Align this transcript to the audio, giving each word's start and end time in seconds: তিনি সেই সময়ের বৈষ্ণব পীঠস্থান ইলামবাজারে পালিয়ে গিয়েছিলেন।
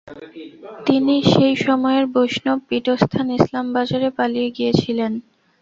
তিনি 0.87 1.15
সেই 1.31 1.55
সময়ের 1.65 2.05
বৈষ্ণব 2.13 2.59
পীঠস্থান 2.69 3.27
ইলামবাজারে 3.37 4.09
পালিয়ে 4.17 4.49
গিয়েছিলেন। 4.51 5.11